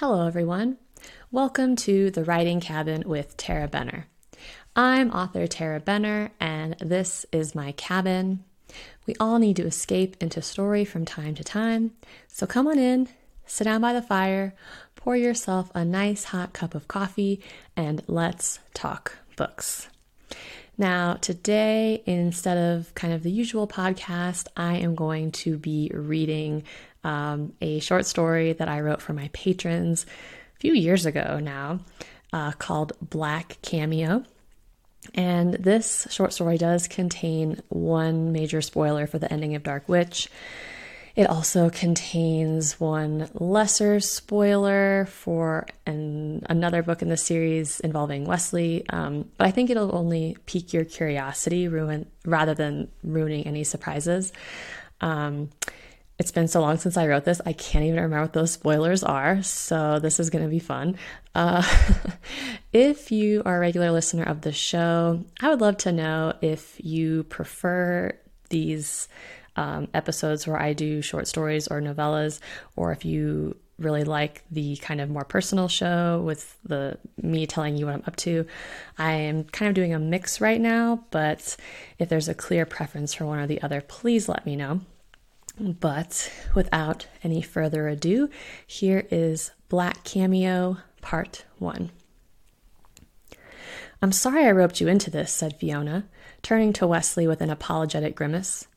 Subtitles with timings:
[0.00, 0.78] Hello, everyone.
[1.32, 4.06] Welcome to the Writing Cabin with Tarah Benner.
[4.76, 8.44] I'm author Tarah Benner, and this is my cabin.
[9.08, 11.94] We all need to escape into story from time to time,
[12.28, 13.08] so come on in,
[13.44, 14.54] sit down by the fire,
[14.94, 17.40] pour yourself a nice hot cup of coffee,
[17.76, 19.88] and let's talk books.
[20.80, 26.62] Now, today, instead of kind of the usual podcast, I am going to be reading
[27.04, 30.06] um, a short story that I wrote for my patrons
[30.56, 31.80] a few years ago now
[32.32, 34.24] uh, called Black Cameo.
[35.14, 40.28] And this short story does contain one major spoiler for the ending of Dark Witch.
[41.16, 48.88] It also contains one lesser spoiler for an, another book in the series involving Wesley,
[48.90, 54.32] um, but I think it'll only pique your curiosity ruin, rather than ruining any surprises.
[55.00, 55.50] Um,
[56.18, 59.04] it's been so long since I wrote this, I can't even remember what those spoilers
[59.04, 60.96] are, so this is going to be fun.
[61.34, 61.62] Uh,
[62.72, 66.74] if you are a regular listener of the show, I would love to know if
[66.78, 68.18] you prefer
[68.50, 69.08] these
[69.54, 72.40] um, episodes where I do short stories or novellas,
[72.74, 77.76] or if you really like the kind of more personal show with the me telling
[77.76, 78.44] you what I'm up to.
[78.98, 81.56] I am kind of doing a mix right now, but
[81.98, 84.80] if there's a clear preference for one or the other, please let me know.
[85.60, 88.30] But without any further ado,
[88.66, 91.90] here is Black Cameo Part 1.
[94.00, 96.04] I'm sorry I roped you into this, said Fiona,
[96.42, 98.68] turning to Wesley with an apologetic grimace.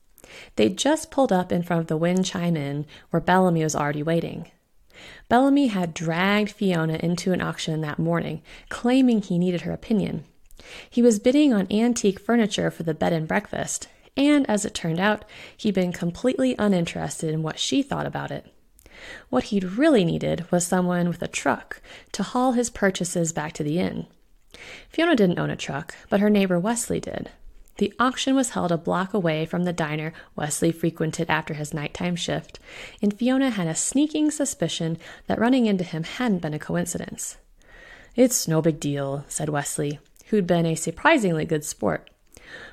[0.56, 4.02] They'd just pulled up in front of the Wind Chime Inn, where Bellamy was already
[4.02, 4.50] waiting.
[5.28, 10.24] Bellamy had dragged Fiona into an auction that morning, claiming he needed her opinion.
[10.90, 15.00] He was bidding on antique furniture for the bed and breakfast, and as it turned
[15.00, 15.24] out,
[15.56, 18.46] he'd been completely uninterested in what she thought about it.
[19.30, 21.80] What he'd really needed was someone with a truck
[22.12, 24.06] to haul his purchases back to the inn.
[24.88, 27.30] Fiona didn't own a truck, but her neighbor Wesley did.
[27.78, 32.16] The auction was held a block away from the diner Wesley frequented after his nighttime
[32.16, 32.60] shift,
[33.00, 37.38] and Fiona had a sneaking suspicion that running into him hadn't been a coincidence.
[38.14, 42.10] It's no big deal, said Wesley, who'd been a surprisingly good sport.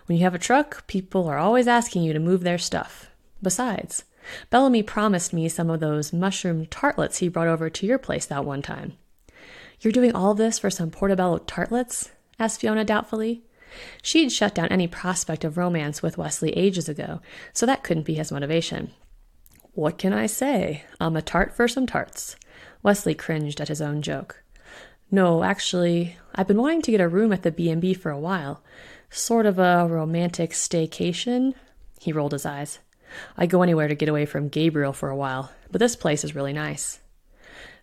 [0.06, 3.10] When you have a truck, people are always asking you to move their stuff.
[3.42, 4.04] Besides,
[4.50, 8.46] Bellamy promised me some of those mushroom tartlets he brought over to your place that
[8.46, 8.94] one time.
[9.82, 12.12] You're doing all this for some portobello tartlets?
[12.38, 13.44] asked Fiona doubtfully.
[14.02, 17.22] She'd shut down any prospect of romance with Wesley ages ago,
[17.54, 18.92] so that couldn't be his motivation.
[19.74, 20.84] What can I say?
[21.00, 22.36] I'm a tart for some tarts.
[22.84, 24.44] Wesley cringed at his own joke.
[25.12, 28.64] No, actually, I've been wanting to get a room at the B&B for a while.
[29.10, 31.56] Sort of a romantic staycation.
[32.00, 32.80] He rolled his eyes.
[33.38, 36.36] I go anywhere to get away from Gabriel for a while, but this place is
[36.36, 37.00] really nice.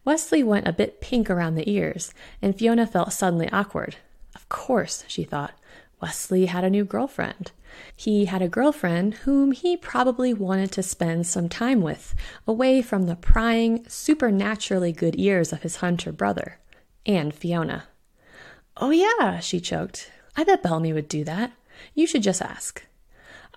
[0.05, 3.97] Wesley went a bit pink around the ears, and Fiona felt suddenly awkward.
[4.37, 5.55] Of course, she thought.
[6.01, 7.51] Wesley had a new girlfriend.
[7.97, 12.15] He had a girlfriend whom he probably wanted to spend some time with,
[12.47, 16.59] away from the prying, supernaturally good ears of his hunter brother,
[17.05, 17.89] and Fiona.
[18.77, 20.13] Oh, yeah, she choked.
[20.37, 21.53] I bet Bellamy would do that.
[21.95, 22.85] You should just ask.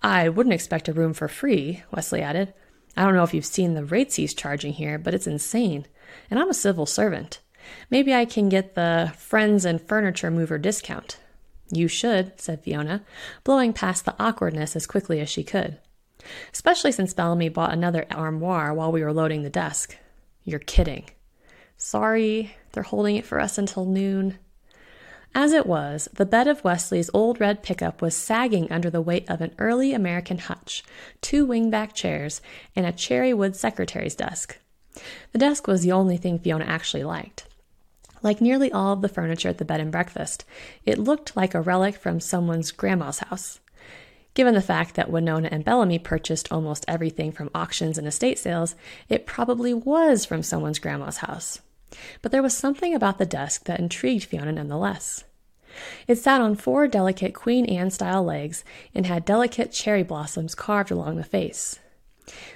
[0.01, 2.53] I wouldn't expect a room for free, Wesley added.
[2.95, 5.85] I don't know if you've seen the rates he's charging here, but it's insane.
[6.31, 7.39] And I'm a civil servant.
[7.89, 11.17] Maybe I can get the friends and furniture mover discount.
[11.71, 13.03] You should, said Fiona,
[13.43, 15.77] blowing past the awkwardness as quickly as she could.
[16.51, 19.95] Especially since Bellamy bought another armoire while we were loading the desk.
[20.43, 21.05] You're kidding.
[21.77, 24.37] Sorry, they're holding it for us until noon.
[25.35, 29.29] As it was, the bed of Wesley's old red pickup was sagging under the weight
[29.29, 30.83] of an early American hutch,
[31.21, 32.41] two wingback chairs,
[32.75, 34.57] and a cherry wood secretary's desk.
[35.31, 37.45] The desk was the only thing Fiona actually liked.
[38.21, 40.43] Like nearly all of the furniture at the bed and breakfast,
[40.85, 43.59] it looked like a relic from someone's grandma's house.
[44.33, 48.75] Given the fact that Winona and Bellamy purchased almost everything from auctions and estate sales,
[49.07, 51.61] it probably was from someone's grandma's house.
[52.21, 55.23] But there was something about the desk that intrigued Fiona nonetheless.
[56.07, 60.91] It sat on four delicate Queen Anne style legs and had delicate cherry blossoms carved
[60.91, 61.79] along the face.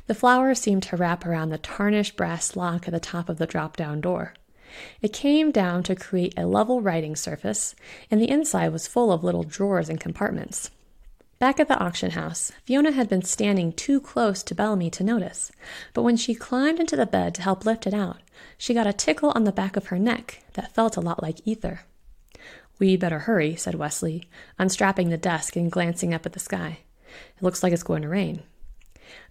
[0.07, 3.47] The flowers seemed to wrap around the tarnished brass lock at the top of the
[3.47, 4.33] drop down door.
[5.01, 7.75] It came down to create a level writing surface,
[8.09, 10.71] and the inside was full of little drawers and compartments.
[11.39, 15.51] Back at the auction house, Fiona had been standing too close to Bellamy to notice,
[15.93, 18.21] but when she climbed into the bed to help lift it out,
[18.57, 21.45] she got a tickle on the back of her neck that felt a lot like
[21.45, 21.81] ether.
[22.79, 24.25] We'd better hurry, said Wesley,
[24.57, 26.79] unstrapping the desk and glancing up at the sky.
[27.37, 28.43] It looks like it's going to rain.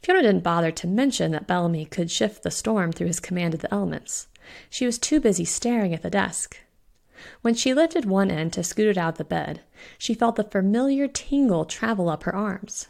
[0.02, 3.60] Fiona didn't bother to mention that Bellamy could shift the storm through his command of
[3.60, 4.28] the elements.
[4.70, 6.58] She was too busy staring at the desk.
[7.42, 9.60] When she lifted one end to scoot it out of the bed,
[9.98, 12.88] she felt the familiar tingle travel up her arms.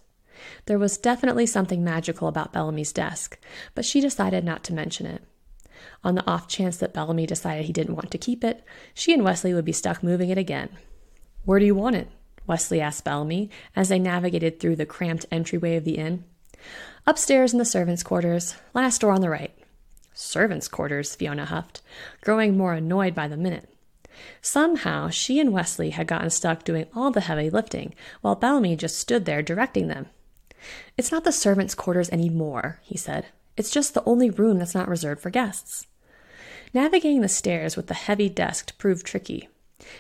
[0.66, 3.38] There was definitely something magical about Bellamy's desk,
[3.74, 5.22] but she decided not to mention it.
[6.04, 9.22] On the off chance that Bellamy decided he didn't want to keep it, she and
[9.22, 10.70] Wesley would be stuck moving it again.
[11.44, 12.08] Where do you want it?
[12.46, 16.24] Wesley asked Bellamy as they navigated through the cramped entryway of the inn.
[17.06, 19.56] Upstairs in the servants' quarters, last door on the right.
[20.14, 21.82] Servants' quarters, Fiona huffed,
[22.20, 23.68] growing more annoyed by the minute.
[24.40, 28.98] Somehow she and Wesley had gotten stuck doing all the heavy lifting, while Bellamy just
[28.98, 30.06] stood there directing them.
[30.96, 33.26] It's not the servants' quarters any more, he said.
[33.56, 35.86] It's just the only room that's not reserved for guests.
[36.74, 39.48] Navigating the stairs with the heavy desk proved tricky.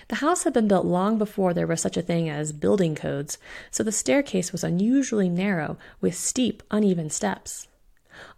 [0.08, 3.36] The house had been built long before there was such a thing as building codes,
[3.70, 7.68] so the staircase was unusually narrow with steep, uneven steps.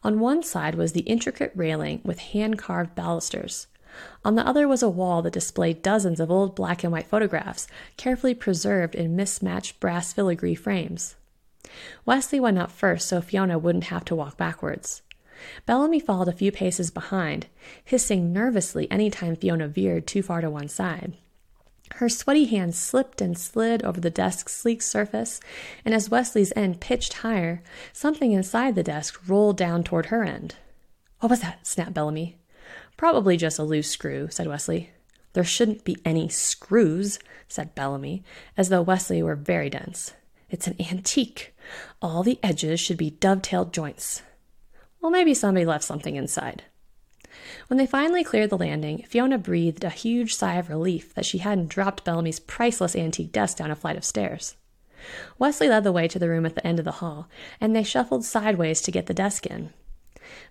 [0.03, 3.67] On one side was the intricate railing with hand carved balusters.
[4.25, 7.69] On the other was a wall that displayed dozens of old black and white photographs,
[7.97, 11.15] carefully preserved in mismatched brass filigree frames.
[12.05, 15.03] Wesley went up first so Fiona wouldn't have to walk backwards.
[15.67, 17.47] Bellamy followed a few paces behind,
[17.85, 21.15] hissing nervously any time Fiona veered too far to one side.
[21.97, 25.41] Her sweaty hands slipped and slid over the desk's sleek surface,
[25.85, 30.57] and as Wesley's end pitched higher, something inside the desk rolled down toward her end.
[31.21, 31.67] What was that?
[31.67, 32.37] snapped Bellamy.
[32.97, 34.91] Probably just a loose screw, said Wesley.
[35.35, 38.25] There shouldn't be any screws, said Bellamy,
[38.57, 40.15] as though Wesley were very dense.
[40.49, 41.55] It's an antique.
[42.01, 44.23] All the edges should be dovetailed joints.
[45.05, 46.63] Well, maybe somebody left something inside.
[47.67, 51.37] When they finally cleared the landing, Fiona breathed a huge sigh of relief that she
[51.37, 54.57] hadn't dropped Bellamy's priceless antique desk down a flight of stairs.
[55.39, 57.29] Wesley led the way to the room at the end of the hall,
[57.61, 59.75] and they shuffled sideways to get the desk in.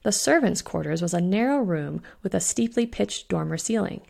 [0.04, 4.02] The servants' quarters was a narrow room with a steeply pitched dormer ceiling.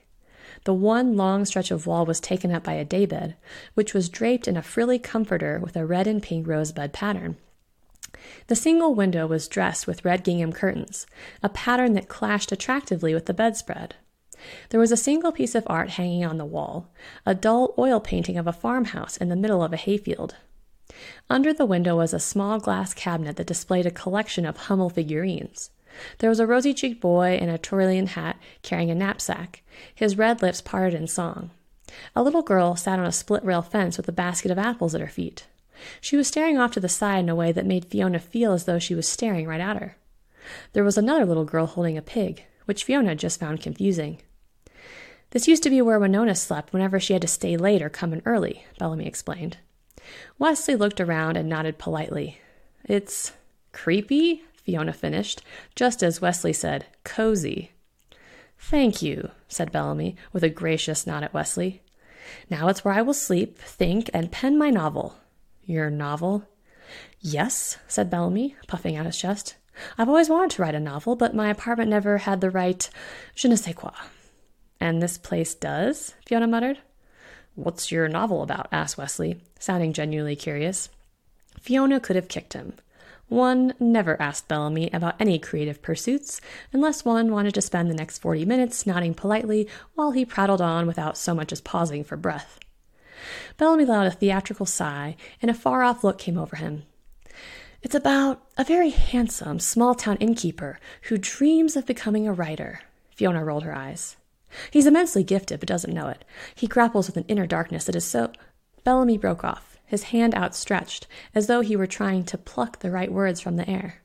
[0.66, 3.36] The one long stretch of wall was taken up by a daybed,
[3.76, 7.38] which was draped in a frilly comforter with a red and pink rosebud pattern.
[8.48, 11.06] The single window was dressed with red gingham curtains,
[11.42, 13.96] a pattern that clashed attractively with the bedspread.
[14.70, 16.92] There was a single piece of art hanging on the wall,
[17.26, 20.36] a dull oil painting of a farmhouse in the middle of a hayfield.
[21.30, 25.70] Under the window was a small glass cabinet that displayed a collection of Hummel figurines.
[26.20, 29.64] There was a rosy cheeked boy in a Tyrolean hat carrying a knapsack,
[29.94, 31.52] his red lips parted in song.
[32.16, 35.02] A little girl sat on a split rail fence with a basket of apples at
[35.02, 35.48] her feet.
[36.02, 38.66] She was staring off to the side in a way that made Fiona feel as
[38.66, 39.98] though she was staring right at her.
[40.74, 44.20] There was another little girl holding a pig, which Fiona just found confusing.
[45.32, 48.14] This used to be where Winona slept whenever she had to stay late or come
[48.14, 49.58] in early, Bellamy explained.
[50.38, 52.40] Wesley looked around and nodded politely.
[52.84, 53.32] It's
[53.72, 55.42] creepy, Fiona finished,
[55.76, 57.72] just as Wesley said, cozy.
[58.60, 61.82] Thank you, said Bellamy, with a gracious nod at Wesley.
[62.50, 65.16] Now it's where I will sleep, think, and pen my novel.
[65.66, 66.44] Your novel?
[67.20, 69.56] Yes, said Bellamy, puffing out his chest.
[69.98, 72.90] I've always wanted to write a novel, but my apartment never had the right
[73.36, 73.92] je ne sais quoi.
[74.80, 76.14] And this place does?
[76.26, 76.80] Fiona muttered.
[77.56, 78.68] What's your novel about?
[78.72, 80.90] asked Wesley, sounding genuinely curious.
[81.62, 82.74] Fiona could have kicked him.
[83.30, 88.20] One never asked Bellamy about any creative pursuits unless one wanted to spend the next
[88.20, 92.60] forty minutes nodding politely while he prattled on without so much as pausing for breath.
[93.58, 96.84] Bellamy let out a theatrical sigh, and a far off look came over him.
[97.82, 102.80] It's about a very handsome small town innkeeper who dreams of becoming a writer.
[103.12, 104.16] Fiona rolled her eyes.
[104.72, 106.24] He's immensely gifted, but doesn't know it.
[106.56, 108.32] He grapples with an inner darkness that is so.
[108.84, 113.12] Bellamy broke off, his hand outstretched, as though he were trying to pluck the right
[113.12, 114.02] words from the air.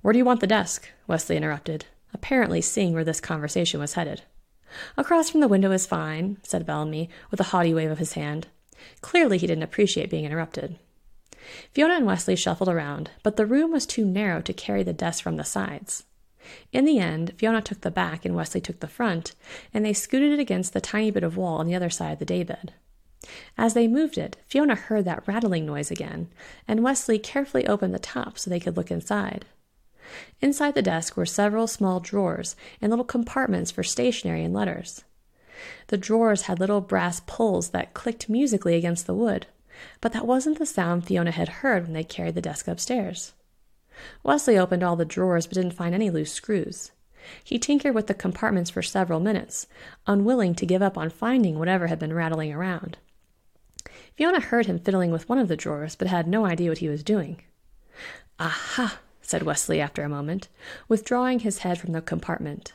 [0.00, 0.90] Where do you want the desk?
[1.06, 4.22] Wesley interrupted, apparently seeing where this conversation was headed.
[4.96, 8.48] Across from the window is fine, said Bellamy, with a haughty wave of his hand.
[9.00, 10.78] Clearly he didn't appreciate being interrupted.
[11.72, 15.22] Fiona and Wesley shuffled around, but the room was too narrow to carry the desk
[15.22, 16.04] from the sides.
[16.72, 19.34] In the end, Fiona took the back and Wesley took the front,
[19.72, 22.18] and they scooted it against the tiny bit of wall on the other side of
[22.18, 22.72] the daybed.
[23.56, 26.28] As they moved it, Fiona heard that rattling noise again,
[26.68, 29.46] and Wesley carefully opened the top so they could look inside.
[30.40, 35.04] Inside the desk were several small drawers and little compartments for stationery and letters.
[35.88, 39.46] The drawers had little brass pulls that clicked musically against the wood,
[40.00, 43.32] but that wasn't the sound Fiona had heard when they carried the desk upstairs.
[44.22, 46.92] Wesley opened all the drawers but didn't find any loose screws.
[47.42, 49.66] He tinkered with the compartments for several minutes,
[50.06, 52.98] unwilling to give up on finding whatever had been rattling around.
[54.14, 56.88] Fiona heard him fiddling with one of the drawers, but had no idea what he
[56.88, 57.40] was doing.
[58.38, 58.98] Aha!
[59.24, 60.48] Said Wesley after a moment,
[60.88, 62.74] withdrawing his head from the compartment.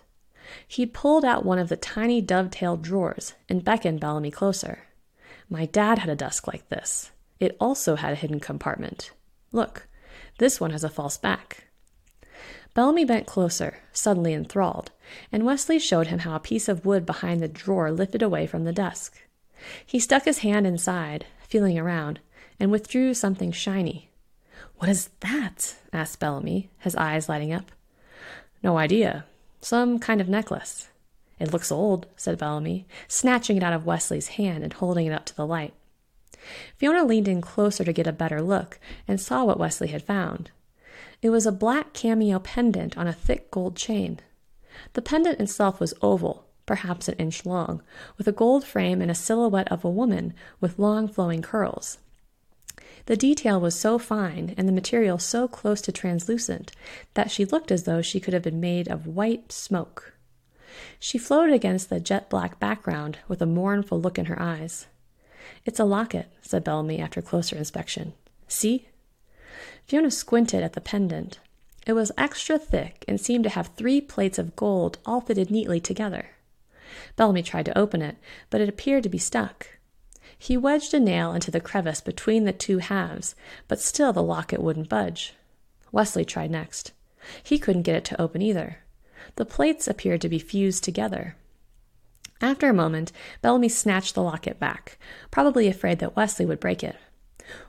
[0.67, 4.87] He'd pulled out one of the tiny dovetailed drawers and beckoned Bellamy closer.
[5.49, 7.11] My dad had a desk like this.
[7.39, 9.11] It also had a hidden compartment.
[9.51, 9.87] Look,
[10.39, 11.65] this one has a false back.
[12.73, 14.91] Bellamy bent closer, suddenly enthralled,
[15.31, 18.63] and Wesley showed him how a piece of wood behind the drawer lifted away from
[18.63, 19.21] the desk.
[19.85, 22.19] He stuck his hand inside, feeling around,
[22.59, 24.08] and withdrew something shiny.
[24.77, 25.75] What is that?
[25.91, 27.71] asked Bellamy, his eyes lighting up.
[28.63, 29.25] No idea.
[29.61, 30.89] Some kind of necklace.
[31.39, 35.25] It looks old, said Bellamy, snatching it out of Wesley's hand and holding it up
[35.25, 35.73] to the light.
[36.77, 40.51] Fiona leaned in closer to get a better look and saw what Wesley had found.
[41.21, 44.19] It was a black cameo pendant on a thick gold chain.
[44.93, 47.81] The pendant itself was oval, perhaps an inch long,
[48.17, 51.97] with a gold frame and a silhouette of a woman with long flowing curls.
[53.09, 56.73] The detail was so fine and the material so close to translucent
[57.15, 60.13] that she looked as though she could have been made of white smoke.
[60.99, 64.85] She floated against the jet black background with a mournful look in her eyes.
[65.65, 68.13] It's a locket, said Bellamy after closer inspection.
[68.47, 68.89] See?
[69.87, 71.39] Fiona squinted at the pendant.
[71.87, 75.79] It was extra thick and seemed to have three plates of gold all fitted neatly
[75.79, 76.29] together.
[77.15, 78.17] Bellamy tried to open it,
[78.51, 79.78] but it appeared to be stuck.
[80.41, 83.35] He wedged a nail into the crevice between the two halves,
[83.67, 85.33] but still the locket wouldn't budge.
[85.91, 86.93] Wesley tried next.
[87.43, 88.77] He couldn't get it to open either.
[89.35, 91.35] The plates appeared to be fused together.
[92.41, 94.97] After a moment, Bellamy snatched the locket back,
[95.29, 96.95] probably afraid that Wesley would break it.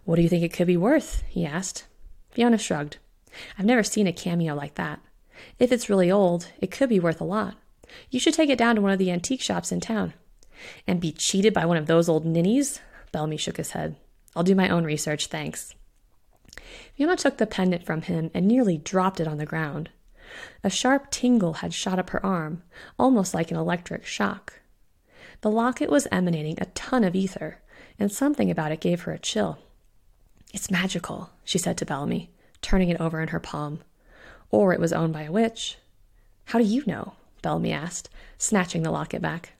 [0.04, 1.24] What do you think it could be worth?
[1.28, 1.86] he asked.
[2.30, 2.98] Fiona shrugged.
[3.58, 5.00] I've never seen a cameo like that.
[5.58, 7.56] If it's really old, it could be worth a lot.
[8.10, 10.14] You should take it down to one of the antique shops in town.
[10.86, 12.80] And be cheated by one of those old ninnies?
[13.12, 13.96] Bellamy shook his head.
[14.36, 15.74] I'll do my own research, thanks.
[16.94, 19.90] Fiona took the pendant from him and nearly dropped it on the ground.
[20.62, 22.62] A sharp tingle had shot up her arm,
[22.98, 24.60] almost like an electric shock.
[25.40, 27.60] The locket was emanating a ton of ether,
[27.98, 29.58] and something about it gave her a chill.
[30.52, 33.80] It's magical, she said to Bellamy, turning it over in her palm.
[34.50, 35.78] Or it was owned by a witch.
[36.46, 37.14] How do you know?
[37.42, 39.52] Bellamy asked, snatching the locket back.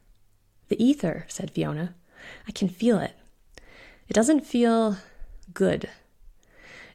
[0.71, 1.95] The ether, said Fiona.
[2.49, 3.15] I can feel it.
[4.09, 4.97] It doesn't feel
[5.53, 5.91] good.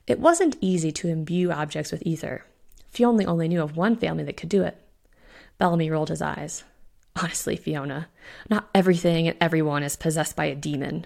[0.07, 2.45] It wasn't easy to imbue objects with ether.
[2.89, 4.81] Fiona only knew of one family that could do it.
[5.57, 6.63] Bellamy rolled his eyes.
[7.21, 8.07] Honestly, Fiona,
[8.49, 11.05] not everything and everyone is possessed by a demon.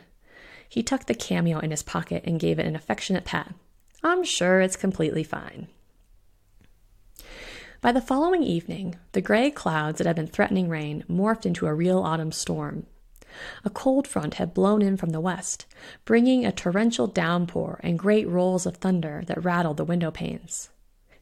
[0.67, 3.53] He tucked the cameo in his pocket and gave it an affectionate pat.
[4.03, 5.67] I'm sure it's completely fine.
[7.81, 11.73] By the following evening, the gray clouds that had been threatening rain morphed into a
[11.73, 12.85] real autumn storm.
[13.63, 15.65] A cold front had blown in from the west,
[16.03, 20.69] bringing a torrential downpour and great rolls of thunder that rattled the window panes.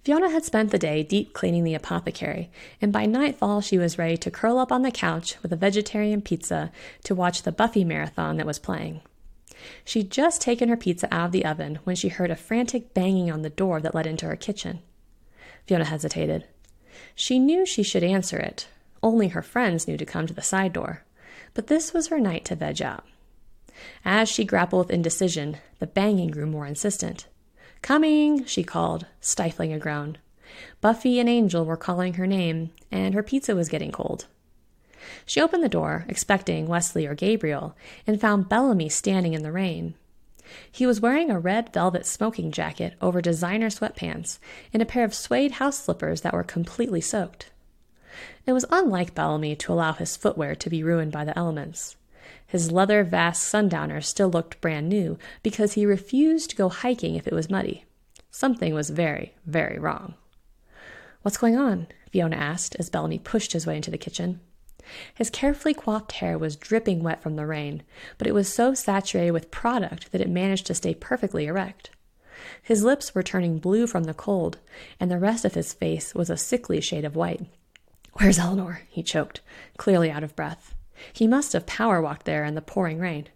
[0.04, 2.50] Fiona had spent the day deep cleaning the apothecary,
[2.82, 6.24] and by nightfall she was ready to curl up on the couch with a vegetarian
[6.24, 6.72] pizza
[7.04, 9.02] to watch the Buffy marathon that was playing.
[9.86, 13.30] She'd just taken her pizza out of the oven when she heard a frantic banging
[13.30, 14.80] on the door that led into her kitchen.
[15.68, 16.46] Fiona hesitated.
[17.14, 18.68] She knew she should answer it.
[19.04, 21.04] Only her friends knew to come to the side door.
[21.54, 23.06] But this was her night to veg out.
[24.04, 27.28] As she grappled with indecision, the banging grew more insistent.
[27.82, 30.18] Coming, she called, stifling a groan.
[30.82, 34.26] Buffy and Angel were calling her name, and her pizza was getting cold.
[35.26, 37.76] She opened the door, expecting Wesley or Gabriel,
[38.08, 39.94] and found Bellamy standing in the rain.
[40.72, 44.39] He was wearing a red velvet smoking jacket over designer sweatpants
[44.74, 47.51] and a pair of suede house slippers that were completely soaked.
[48.46, 51.98] It was unlike Bellamy to allow his footwear to be ruined by the elements.
[52.46, 57.27] His leather Vasque sundowner still looked brand new because he refused to go hiking if
[57.27, 57.86] it was muddy.
[58.32, 60.13] Something was very, very wrong.
[61.22, 61.88] What's going on?
[62.12, 64.39] Fiona asked as Bellamy pushed his way into the kitchen.
[65.13, 67.84] His carefully coiffed hair was dripping wet from the rain,
[68.17, 71.89] but it was so saturated with product that it managed to stay perfectly erect.
[72.62, 74.60] His lips were turning blue from the cold,
[75.00, 77.46] and the rest of his face was a sickly shade of white.
[78.13, 78.82] Where's Eleanor?
[78.89, 79.41] he choked,
[79.77, 80.75] clearly out of breath.
[81.13, 83.27] He must have power walked there in the pouring rain.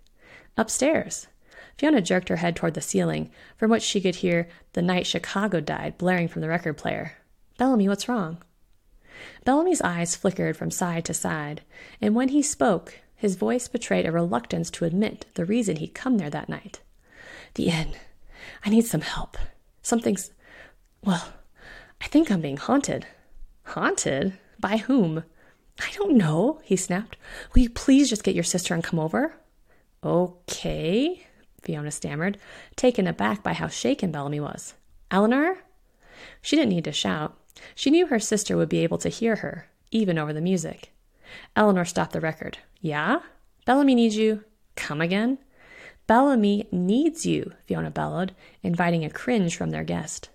[0.58, 1.28] Upstairs.
[1.78, 5.60] Fiona jerked her head toward the ceiling, from which she could hear The Night Chicago
[5.60, 7.18] Died blaring from the record player.
[7.58, 8.40] Bellamy, what's wrong?
[9.46, 11.62] Bellamy's eyes flickered from side to side,
[12.02, 16.18] and when he spoke, his voice betrayed a reluctance to admit the reason he'd come
[16.18, 16.82] there that night.
[17.56, 17.94] The inn.
[18.66, 19.38] I need some help.
[19.82, 20.32] Something's.
[21.04, 21.34] Well,
[22.02, 23.06] I think I'm being haunted.
[23.64, 24.34] Haunted?
[24.60, 25.24] By whom?
[25.80, 27.18] I don't know, he snapped.
[27.54, 29.34] Will you please just get your sister and come over?
[30.04, 31.26] Okay,
[31.62, 32.38] Fiona stammered,
[32.76, 34.74] taken aback by how shaken Bellamy was.
[35.10, 35.58] Eleanor?
[36.42, 37.38] She didn't need to shout.
[37.76, 40.92] She knew her sister would be able to hear her, even over the music.
[41.56, 42.58] Eleanor stopped the record.
[42.82, 43.20] Yeah?
[43.66, 44.44] Bellamy needs you.
[44.76, 45.38] Come again?
[46.08, 50.30] Bellamy needs you, Fiona bellowed, inviting a cringe from their guest.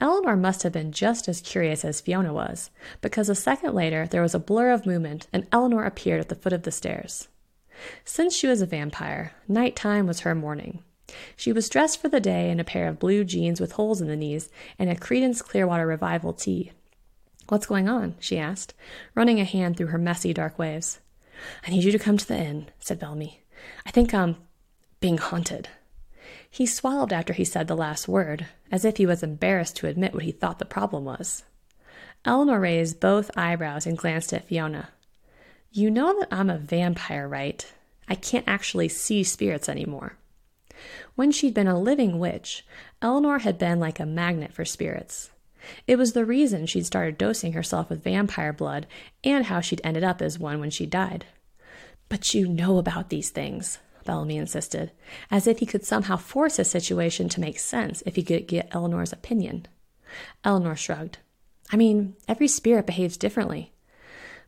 [0.00, 2.70] Eleanor must have been just as curious as Fiona was,
[3.00, 6.34] because a second later there was a blur of movement and Eleanor appeared at the
[6.34, 7.28] foot of the stairs.
[8.04, 10.82] Since she was a vampire, night time was her morning.
[11.36, 14.08] She was dressed for the day in a pair of blue jeans with holes in
[14.08, 16.72] the knees and a Creedence Clearwater Revival tee.
[17.48, 18.14] What's going on?
[18.20, 18.74] she asked,
[19.14, 21.00] running a hand through her messy dark waves.
[21.66, 23.42] I need you to come to the inn, said Bellamy.
[23.84, 24.36] I think I'm
[25.00, 25.68] being haunted.
[26.48, 30.14] He swallowed after he said the last word, as if he was embarrassed to admit
[30.14, 31.44] what he thought the problem was.
[32.24, 34.90] Eleanor raised both eyebrows and glanced at Fiona.
[35.72, 37.72] You know that I'm a vampire, right?
[38.08, 40.16] I can't actually see spirits anymore.
[41.14, 42.64] When she'd been a living witch,
[43.02, 45.30] Eleanor had been like a magnet for spirits.
[45.86, 48.86] It was the reason she'd started dosing herself with vampire blood
[49.22, 51.26] and how she'd ended up as one when she died.
[52.08, 54.92] But you know about these things, Bellamy insisted,
[55.30, 58.74] as if he could somehow force a situation to make sense if he could get
[58.74, 59.66] Eleanor's opinion.
[60.44, 61.18] Eleanor shrugged.
[61.72, 63.72] I mean, every spirit behaves differently.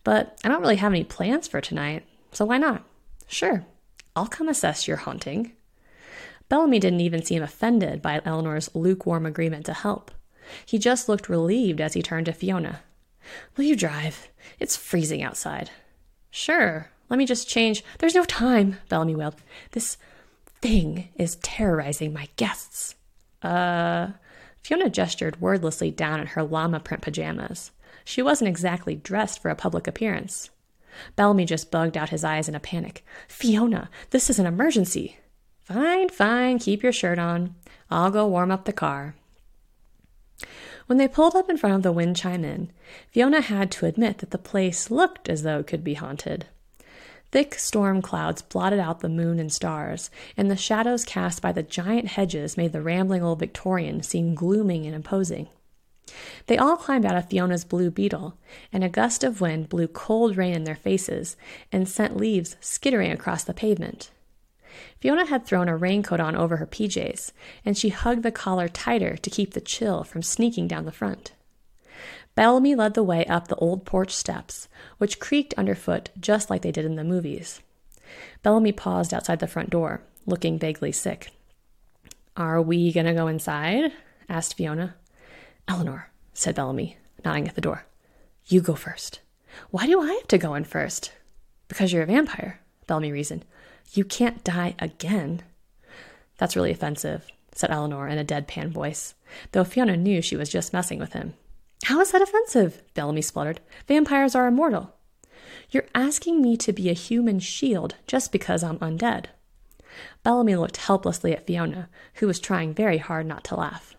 [0.05, 2.85] But I don't really have any plans for tonight, so why not?
[3.29, 3.65] Sure,
[4.17, 5.53] I'll come assess your haunting.
[6.53, 10.11] Bellamy didn't even seem offended by Eleanor's lukewarm agreement to help.
[10.67, 12.81] He just looked relieved as he turned to Fiona.
[13.57, 14.29] Will you drive?
[14.61, 15.71] It's freezing outside.
[16.31, 17.83] Sure, let me just change.
[18.01, 19.37] There's no time, Bellamy wailed.
[19.71, 19.97] This
[20.61, 22.97] thing is terrorizing my guests.
[23.41, 24.09] Uh,
[24.63, 27.71] Fiona gestured wordlessly down at her llama print pajamas.
[28.05, 30.51] She wasn't exactly dressed for a public appearance.
[31.17, 33.03] Bellamy just bugged out his eyes in a panic.
[33.27, 35.17] Fiona, this is an emergency.
[35.65, 37.55] Fine, fine, keep your shirt on.
[37.91, 39.15] I'll go warm up the car.
[40.87, 42.73] When they pulled up in front of the wind chime inn,
[43.11, 46.47] Fiona had to admit that the place looked as though it could be haunted.
[47.31, 51.63] Thick storm clouds blotted out the moon and stars, and the shadows cast by the
[51.63, 55.49] giant hedges made the rambling old Victorian seem glooming and imposing.
[56.47, 58.37] They all climbed out of Fiona's blue beetle,
[58.73, 61.37] and a gust of wind blew cold rain in their faces
[61.71, 64.11] and sent leaves skittering across the pavement.
[65.01, 67.33] Fiona had thrown a raincoat on over her PJs,
[67.65, 71.33] and she hugged the collar tighter to keep the chill from sneaking down the front.
[72.35, 76.73] Bellamy led the way up the old porch steps, which creaked underfoot just like they
[76.73, 77.61] did in the movies.
[78.43, 81.31] Bellamy paused outside the front door, looking vaguely sick.
[82.37, 83.93] Are we going to go inside?
[84.29, 84.95] asked Fiona.
[85.69, 87.85] Eleanor, said Bellamy, nodding at the door.
[88.47, 89.21] You go first.
[89.71, 91.13] Why do I have to go in first?
[91.69, 93.45] Because you're a vampire, Bellamy reasoned.
[93.93, 95.43] You can't die again.
[96.39, 99.15] That's really offensive, said Eleanor in a deadpan voice,
[99.53, 101.35] though Fiona knew she was just messing with him.
[101.85, 102.83] How is that offensive?
[102.95, 103.61] Bellamy spluttered.
[103.87, 104.95] Vampires are immortal.
[105.71, 109.27] You're asking me to be a human shield just because I'm undead.
[110.23, 113.95] Bellamy looked helplessly at Fiona, who was trying very hard not to laugh.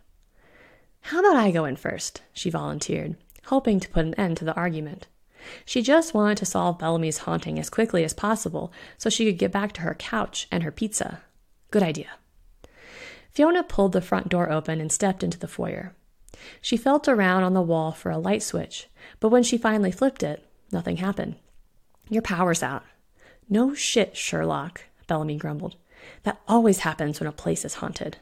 [1.02, 2.22] How about I go in first?
[2.34, 5.08] she volunteered, hoping to put an end to the argument.
[5.66, 9.52] She just wanted to solve Bellamy's haunting as quickly as possible so she could get
[9.52, 11.22] back to her couch and her pizza.
[11.72, 12.10] Good idea.
[13.32, 15.96] Fiona pulled the front door open and stepped into the foyer.
[16.62, 18.88] She felt around on the wall for a light switch,
[19.20, 21.36] but when she finally flipped it, nothing happened.
[22.10, 22.84] Your power's out.
[23.50, 25.76] No shit, Sherlock, Bellamy grumbled.
[26.24, 28.18] That always happens when a place is haunted.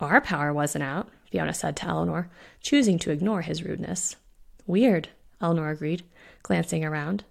[0.00, 4.16] Our power wasn't out, Fiona said to Eleanor, choosing to ignore his rudeness.
[4.66, 5.08] Weird,
[5.40, 6.04] Eleanor agreed,
[6.48, 7.22] glancing around.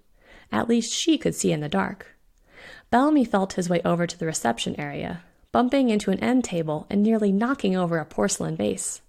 [0.51, 2.15] At least she could see in the dark.
[2.89, 7.03] Bellamy felt his way over to the reception area, bumping into an end table and
[7.03, 9.01] nearly knocking over a porcelain vase.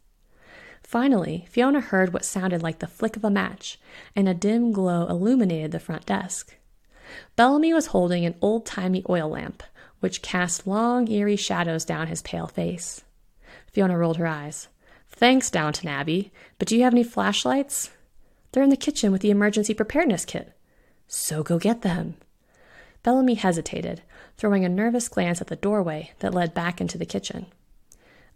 [0.83, 3.79] Finally, Fiona heard what sounded like the flick of a match,
[4.17, 6.57] and a dim glow illuminated the front desk.
[7.37, 9.63] Bellamy was holding an old timey oil lamp,
[10.01, 13.03] which cast long, eerie shadows down his pale face.
[13.71, 14.69] Fiona rolled her eyes.
[15.09, 17.91] Thanks, Downton Abbey, but do you have any flashlights?
[18.53, 20.53] They're in the kitchen with the emergency preparedness kit.
[21.07, 22.17] So go get them.
[23.03, 24.03] Bellamy hesitated,
[24.37, 27.47] throwing a nervous glance at the doorway that led back into the kitchen.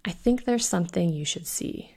[0.05, 1.94] I think there's something you should see.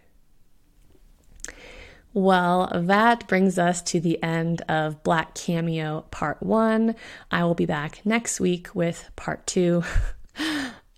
[2.13, 6.95] Well, that brings us to the end of Black Cameo Part 1.
[7.29, 9.83] I will be back next week with Part 2.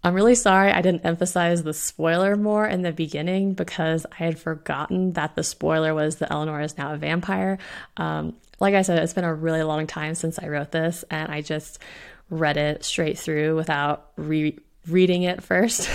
[0.07, 4.39] I'm really sorry I didn't emphasize the spoiler more in the beginning because I had
[4.39, 7.57] forgotten that the spoiler was that Eleanor is now a vampire.
[7.97, 11.29] Um, like I said, it's been a really long time since I wrote this, and
[11.29, 11.79] I just
[12.29, 15.89] read it straight through without re- reading it first.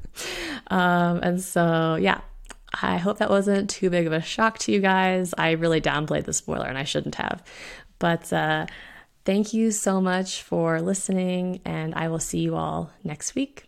[0.66, 2.20] um, and so, yeah,
[2.82, 5.32] I hope that wasn't too big of a shock to you guys.
[5.38, 7.42] I really downplayed the spoiler and I shouldn't have.
[7.98, 8.66] But uh,
[9.28, 13.67] thank you so much for listening, and I will see you all next week.